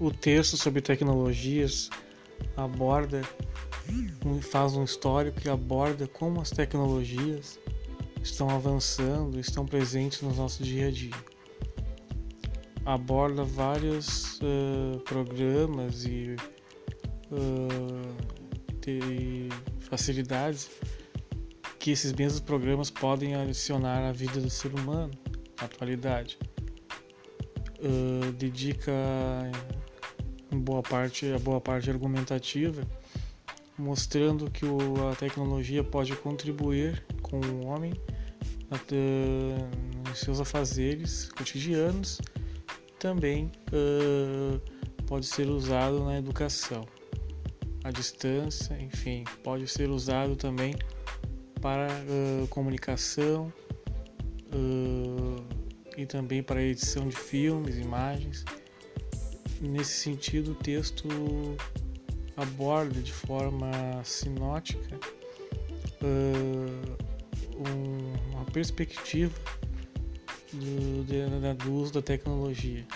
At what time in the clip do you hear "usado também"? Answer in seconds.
49.88-50.74